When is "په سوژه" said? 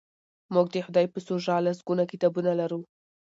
1.13-1.55